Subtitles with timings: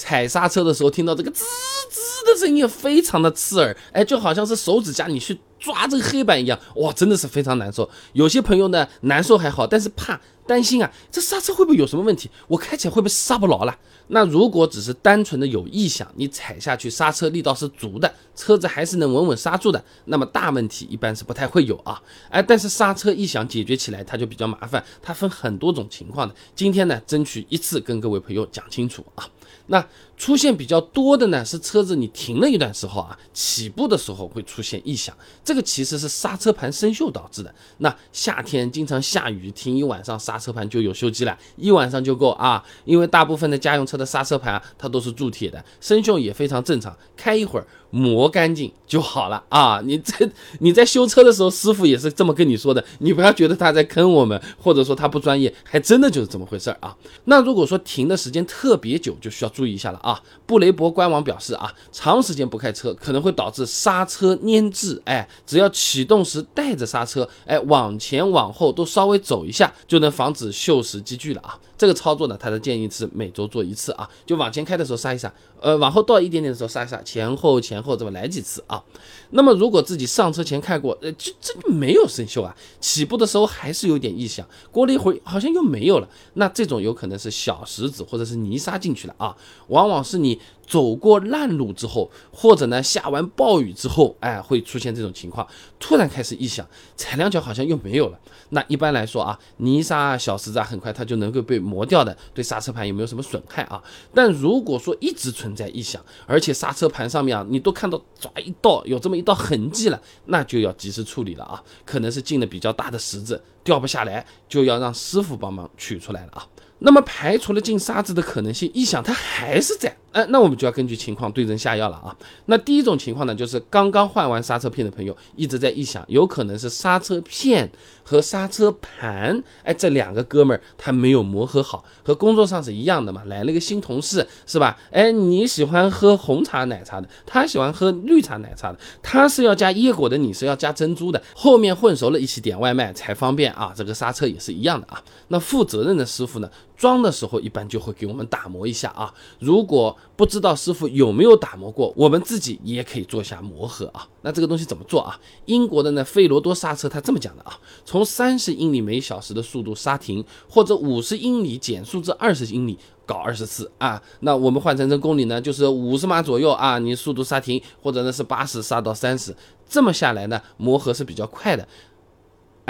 [0.00, 7.88] 踩刹车的时候听到这个吱吱的声音，非常的刺耳，哎，就好像是手指甲你去抓这个黑板一样，哇，真的是非常难受。
[8.14, 10.18] 有些朋友呢，难受还好，但是怕。
[10.50, 12.28] 担心啊，这刹车会不会有什么问题？
[12.48, 13.78] 我开起来会不会刹不牢了？
[14.08, 22.02] 那如果只是单纯的有异响，你踩下去刹车力道是足的，车子还是能稳稳刹住的，那么大问题一般是不太会有啊。
[22.30, 26.34] 哎，但是刹车异响解决起来它就比较麻烦，它分很多种情况的。
[26.56, 29.24] 今天呢，争取一次跟各位朋友讲清楚啊。
[29.66, 29.86] 那
[30.16, 37.54] 出现比较多的呢，是车子你停了一段时候啊，起步的时候会出现异响，这个其实是刹车盘生锈导致的。
[37.78, 42.64] 那夏天经常下雨，停一晚上刹车盘就有锈迹了，一晚上就够啊。
[42.84, 47.66] 因为大部分的家用车的刹车盘啊，它都是铸铁的，生锈也非常正常，开一会儿。
[47.90, 49.80] 磨干净就好了啊！
[49.84, 50.28] 你这
[50.60, 56.96] 你在修车的时候，师傅也是这么跟你说的，你不要觉得他在坑我们，或者说他不专业，还真的就是这么回事儿啊。
[57.24, 60.20] 那如果说停的时间特别久，就需要注意一下了啊。
[60.46, 71.58] 布雷博官网表示啊，长时间不开车可能会导致刹车粘滞，哎，只要启动时带着刹车，哎，往前往后都稍微走一下，就能防止锈蚀积聚了啊。
[71.80, 78.84] 这个操作呢，他的建议是每周做一次啊，就往前开的时候刹一刹，呃，往后倒一点点的时候刹一刹，前后前后这么来几次啊。
[79.30, 89.34] 那么如果自己上车前开过，呃，这这没有生锈啊，起步的时候还是有点异响，过了一会儿好像又没有了，那这种有可能是小石子或者是泥沙进去了啊，
[89.68, 90.38] 往往是你。
[90.70, 95.44] 走过烂路之后，或者呢下完暴雨之后，哎，会出现这种情况，
[95.80, 96.64] 突然开始异响，
[96.94, 98.20] 踩两脚好像又没有了。
[98.50, 103.80] 那一般来说啊，泥沙、小石子啊很快它就能够被磨掉的，对刹车盘有没有什么损害啊？
[104.12, 116.46] 但如果说一直存在异响，而且刹车盘上面啊，你都看到抓一道有这么一道痕迹了，那就要及时处理了啊，可能是进了比较大的石子，掉不下来，就要让师傅帮忙取出来了啊。
[116.82, 122.16] 那么排除了进沙子的可能性，异响它还是在，哎，那我们就要根据情况对症下药了啊。
[122.46, 127.70] 那第一种情况呢，就是刚刚换完刹车片的朋友一直在异响，有可能是刹车片
[128.02, 133.22] 和刹车盘，哎，这两个哥们儿他没有磨合好，和工作上是一样的嘛。
[133.26, 134.76] 来了个新同事是吧？
[134.90, 143.72] 哎，你喜欢喝红茶奶茶的，他喜欢喝绿茶奶茶的，他是要加椰果的，你是要加珍珠的，后面混熟了一起点外卖才方便啊。
[143.76, 145.00] 这个刹车也是一样的啊。
[145.28, 146.50] 那负责任的师傅呢？
[146.80, 154.08] 装的时候一般就会给我们打磨一下啊，如果不知道师傅有没有打磨过，我们自己也可以做一下磨合啊。
[154.22, 155.20] 那这个东西怎么做啊？
[155.44, 157.52] 英国的呢费罗多刹车它这么讲的啊，
[157.84, 164.02] 从三十英里每小时的速度刹停，或者五十英里减速至二十英里搞二十次啊。
[164.20, 169.36] 那我们换成成公里呢，就是五十码左右啊，你速度刹停，或者呢是八十刹到三十，
[169.68, 171.68] 这么下来呢磨合是比较快的。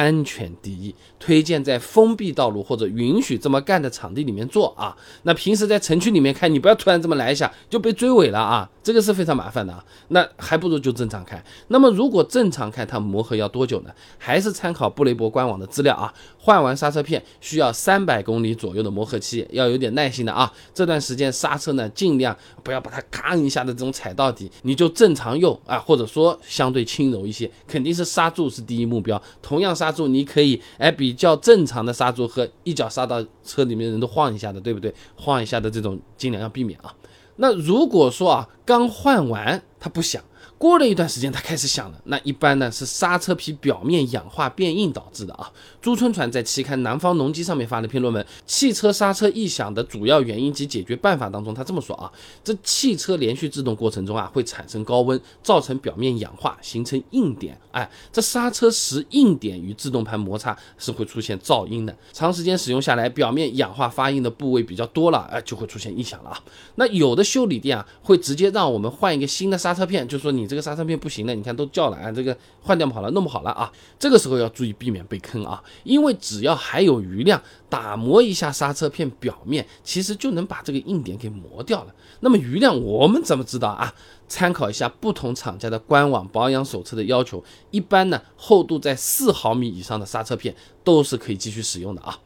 [0.00, 4.97] 安全第一，推荐在封闭道路或者允许这么干的场地里面做啊。
[5.25, 9.84] 那平时在城区里面开，你不要突然这么来一下就被追尾了啊，这个是非常麻烦的啊。
[10.09, 11.44] 那还不如就正常开。
[11.69, 13.91] 那么如果正常开，它磨合要多久呢？
[14.16, 16.15] 还是参考布雷博官网的资料啊。
[16.38, 20.50] 换完刹车片需要三百公里左右的磨合期，要有点耐心的啊。
[20.72, 29.21] 这段时间刹车呢，尽量不要把它咔一下的这种踩到底，你就正常用啊，或者说相对轻柔一些，肯定是刹住是第一目标。
[29.43, 29.89] 同样刹。
[29.90, 34.94] 刹住你可以哎，比较正常的刹住和一脚刹到车里面人都晃一下的，对不对？
[35.16, 36.94] 晃一下的这种尽量要避免啊。
[37.36, 40.22] 那如果说啊，刚换完它不响。
[40.56, 41.98] 过了一段时间，它开始响了。
[42.04, 45.50] 那一般呢是刹车皮表面氧化变硬导致的啊。
[45.81, 52.12] 朱春传在期刊《南方农机》上面发了篇论文《汽车刹车异响的主要原因及解决办法》当中，他这么说啊：
[52.44, 57.58] 这汽车连续制动过程中啊，会产生高温，造成表面氧化，形成硬点。
[57.70, 61.97] 哎，这刹车时硬点与制动盘摩擦是会出现噪音的。
[62.12, 66.38] 长时间使用下来，表面氧化发硬的部位比较多了，哎，就会出现异响了啊。
[66.75, 70.50] 那有的修理店啊，会直接让我们换一个新的刹车片，就说你。
[70.50, 81.94] 这个刹车片不行了，你看都叫了啊，这个换掉不好了，弄不好了啊，这个时候要注意避免被坑啊，因为只要还有余量，打磨一下刹车片表面，其实就能把这个硬点给磨掉了。
[82.19, 83.94] 那么余量我们怎么知道啊？
[84.26, 90.52] 参考一下不同厂家的官网保养手册的要求，一般呢厚度在四毫米以上的刹车片
[90.82, 92.19] 都是可以继续使用的啊。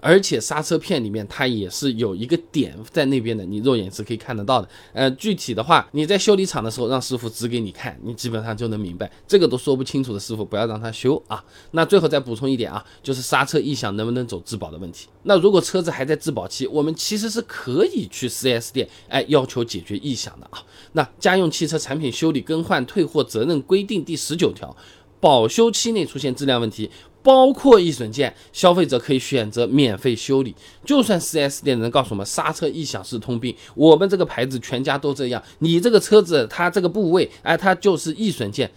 [0.00, 4.68] 而且刹车片里面它也是有一个点在那边的，你肉眼是可以看得到的。
[4.92, 9.10] 呃，具体的话，你在修理厂的时候让师傅指给你看，你基本上就能明白。
[9.26, 11.44] 这个都说不清楚的师傅，不要让他修啊。
[11.72, 15.08] 那最后再补充一点啊，就是刹车异响能不能走质保的问题。
[15.24, 20.62] 那如果车子还在质保期，我们其实是可以去 4S 店，哎，要求解决异响的啊。
[20.92, 24.74] 那家用汽车产品修理更换退货责任规定第十九条。
[25.20, 26.90] 保修期内出现质量问题，
[27.22, 30.54] 包括易损件，消费者可以选择免费修理。
[30.84, 38.70] 就算 4S 店的人告诉我们刹车异响是通病，我们这个牌子全家都这样，你这个车子它这个部位，哎，它就是易损件，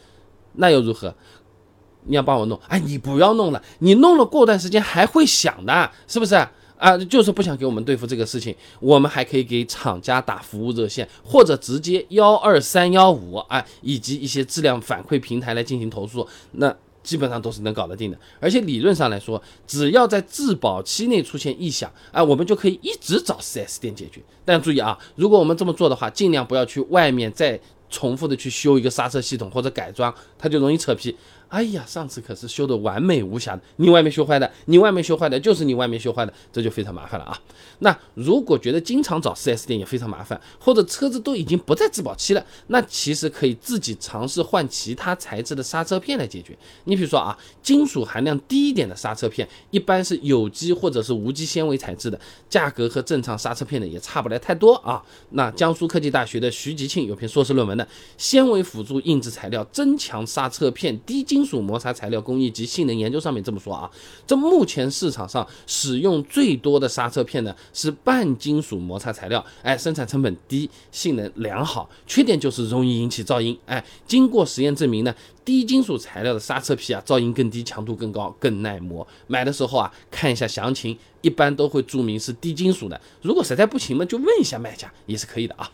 [0.54, 1.14] 那又如何？
[2.06, 6.48] 你要帮我弄，哎，你不要弄了，你弄了过段时间还会响的，是不是？
[6.82, 18.18] 啊，就是不想给我们对付这个事情，我们还可以给厂家打服务热线，或者直接幺二三幺五啊，以及一些质量反馈平台来进行投诉，那基本上都是能搞得定的。
[18.40, 24.20] 而且理论上来说，只要在质保期内出现异响，啊，我们就可以一直找 4S 店解决。
[24.44, 27.60] 但注意啊，如果我们这么做的话，尽量不要去外面再
[27.92, 31.16] 重复的去修一个刹车系统或者改装，它就容易扯皮。
[31.52, 37.38] 哎呀，上次可是修的完美无瑕的，你外面修坏的，你外面修坏的，就是你外面修坏的，这就非常麻烦了啊。
[37.80, 46.58] 那如果觉得经常找 4S 店也非常麻烦，或者车子都已经不在质保期了，那其实可以自己尝试换其他材质的刹车片来解决。
[46.86, 52.18] 你比如说啊，金属含量低一点的刹车片，一般是有机或者是无机纤维材质的，
[52.50, 55.04] 价格和正常刹车片的也差不来太多啊。
[55.32, 57.84] 那江苏科技大学的徐吉庆有篇硕士论文的
[58.18, 61.40] 《纤维辅助硬质材料增强刹车片低金》。
[61.42, 63.90] 金属摩擦材料工艺及性能研究上面这么说啊，
[64.28, 79.08] 这目前市场上使用最多的刹车片呢是半金属摩擦材料，哎，生产成本低，性能良好，缺点就是容易引起噪音，哎，经过实验证明呢，低金属材料的刹车皮啊，噪音更低，强度更高，更耐磨。
[79.26, 85.72] 买的时候啊，看一下详情，一般都会注明是低金属的，如果实在不行嘛，就问一下卖家也是可以的啊。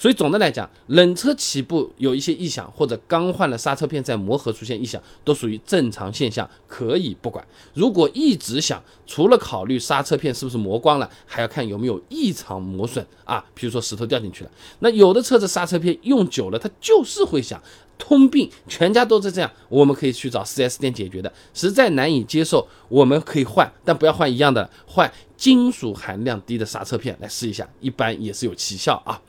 [0.00, 7.46] 所以总的来讲，冷车起步有一些异响，或者刚换了刹车片在磨合出现异响，都属于正常现象，可以不管。
[7.74, 14.50] 如果一直响，除了考虑刹车片是不是磨光了，还要看有没有异常磨损啊，比如说石头掉进去了。
[14.78, 17.62] 那有的车子刹车片用久了，它就是会响，
[17.98, 19.52] 通病，全家都是这样。
[19.68, 29.20] 我们可以去找 4S 店解决的，实在难以接受，我们可以换，但不要换一样的，换金属含量低的刹车片来试一下，一般也是有奇效啊。